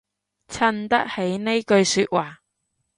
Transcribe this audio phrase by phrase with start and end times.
[0.47, 2.41] 襯得起呢句說話